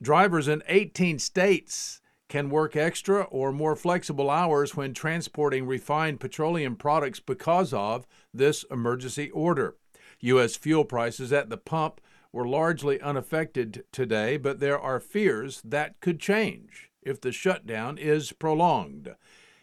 Drivers 0.00 0.46
in 0.46 0.62
18 0.68 1.18
states 1.18 2.00
can 2.30 2.48
work 2.48 2.76
extra 2.76 3.22
or 3.24 3.52
more 3.52 3.76
flexible 3.76 4.30
hours 4.30 4.76
when 4.76 4.94
transporting 4.94 5.66
refined 5.66 6.20
petroleum 6.20 6.76
products 6.76 7.20
because 7.20 7.74
of 7.74 8.06
this 8.32 8.64
emergency 8.70 9.28
order. 9.30 9.74
U.S. 10.20 10.56
fuel 10.56 10.84
prices 10.84 11.32
at 11.32 11.50
the 11.50 11.56
pump 11.58 12.00
were 12.32 12.46
largely 12.46 13.00
unaffected 13.00 13.84
today, 13.90 14.36
but 14.36 14.60
there 14.60 14.78
are 14.78 15.00
fears 15.00 15.60
that 15.64 16.00
could 16.00 16.20
change 16.20 16.90
if 17.02 17.20
the 17.20 17.32
shutdown 17.32 17.98
is 17.98 18.30
prolonged. 18.30 19.14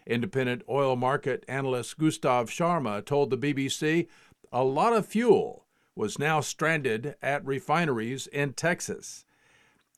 Independent 0.06 0.62
oil 0.68 0.98
market 0.98 1.46
analyst 1.48 1.98
Gaurav 1.98 2.50
Sharma 2.50 3.04
told 3.06 3.30
the 3.30 3.38
BBC 3.38 4.08
a 4.52 4.64
lot 4.66 4.94
of 4.94 5.06
fuel 5.06 5.66
was 5.96 6.20
now 6.20 6.42
stranded 6.42 7.16
at 7.22 7.46
refineries 7.46 8.28
in 8.28 8.54
Texas. 8.54 9.24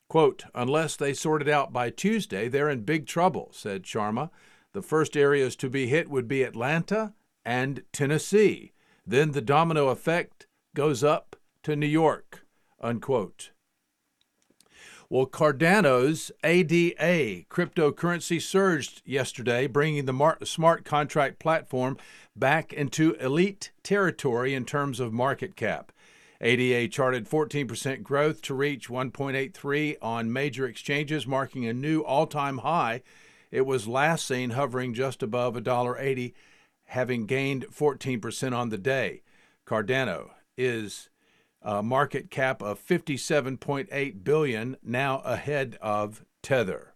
Quote, 0.10 0.46
unless 0.56 0.96
they 0.96 1.14
sort 1.14 1.44
it 1.44 1.48
out 1.48 1.72
by 1.72 1.92
Tuesday, 1.92 2.48
they're 2.48 2.70
in 2.70 2.82
big 2.82 3.06
trouble, 3.06 3.50
said 3.54 3.84
Sharma. 3.84 4.32
The 4.74 4.82
first 4.82 5.16
areas 5.16 5.56
to 5.58 5.70
be 5.70 5.88
hit 5.88 6.10
would 6.10 6.28
be 6.28 6.42
Atlanta 6.42 7.14
and 7.46 7.84
Tennessee. 7.94 8.74
Then 9.06 9.32
the 9.32 9.42
domino 9.42 9.90
effect 9.90 10.48
goes 10.76 11.04
up 11.04 11.36
to 11.64 11.76
New 11.76 11.88
York, 11.88 12.46
unquote. 12.82 13.52
Well, 15.12 15.26
Cardano's 15.28 16.32
ADA 16.44 17.46
cryptocurrency 17.50 18.42
surged 18.42 19.02
yesterday, 19.06 19.68
bringing 19.68 20.06
the 20.06 20.38
smart 20.44 20.86
contract 20.86 21.40
platform 21.40 21.98
back 22.36 22.74
into 22.74 23.14
elite 23.16 23.72
territory 23.84 24.54
in 24.54 24.66
terms 24.66 25.00
of 25.00 25.14
market 25.14 25.56
cap. 25.56 25.92
ADA 26.42 26.88
charted 26.88 27.30
14% 27.30 28.02
growth 28.02 28.42
to 28.44 28.54
reach 28.54 28.88
1.83 28.88 29.98
on 30.02 30.32
major 30.32 30.66
exchanges, 30.66 31.28
marking 31.28 31.66
a 31.66 31.74
new 31.74 32.02
all-time 32.02 32.60
high. 32.60 33.02
It 33.52 33.66
was 33.66 33.88
last 33.88 34.26
seen 34.28 34.52
hovering 34.52 34.94
just 34.94 35.22
above 35.22 35.56
$1.80, 35.56 36.34
having 36.86 37.26
gained 37.26 37.66
14% 37.68 38.56
on 38.56 38.70
the 38.70 38.78
day. 38.78 39.22
Cardano 39.66 40.30
is 40.58 41.10
a 41.62 41.84
market 41.84 42.32
cap 42.32 42.62
of 42.62 42.80
57.8 42.84 44.24
billion, 44.24 44.78
now 44.82 45.20
ahead 45.20 45.78
of 45.82 46.24
Tether. 46.42 46.94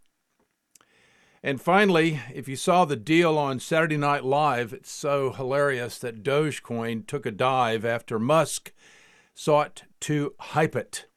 And 1.46 1.62
finally, 1.62 2.22
if 2.34 2.48
you 2.48 2.56
saw 2.56 2.86
the 2.86 2.96
deal 2.96 3.38
on 3.38 3.60
Saturday 3.60 3.98
Night 3.98 4.24
Live, 4.24 4.72
it's 4.72 4.90
so 4.90 5.34
hilarious 5.34 6.00
that 6.00 6.24
Dogecoin 6.24 7.06
took 7.06 7.26
a 7.26 7.32
dive 7.32 7.84
after 7.84 8.18
Musk 8.18 8.72
sought 9.34 9.84
to 10.02 10.34
hype 10.40 10.76
it. 10.76 11.08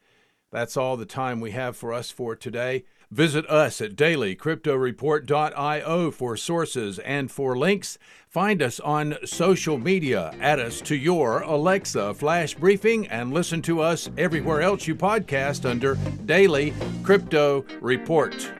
That's 0.52 0.76
all 0.76 0.96
the 0.96 1.06
time 1.06 1.40
we 1.40 1.50
have 1.52 1.76
for 1.76 1.92
us 1.92 2.10
for 2.10 2.36
today. 2.36 2.84
Visit 3.10 3.48
us 3.48 3.80
at 3.80 3.94
dailycryptoreport.io 3.94 6.10
for 6.10 6.36
sources 6.36 6.98
and 6.98 7.30
for 7.30 7.56
links. 7.56 7.98
Find 8.28 8.60
us 8.60 8.80
on 8.80 9.14
social 9.24 9.78
media. 9.78 10.34
Add 10.40 10.58
us 10.58 10.80
to 10.82 10.96
your 10.96 11.42
Alexa 11.42 12.14
flash 12.14 12.54
briefing 12.54 13.06
and 13.06 13.32
listen 13.32 13.62
to 13.62 13.80
us 13.80 14.10
everywhere 14.18 14.60
else 14.60 14.88
you 14.88 14.96
podcast 14.96 15.64
under 15.68 15.94
Daily 16.24 16.74
Crypto 17.04 17.64
Report. 17.80 18.50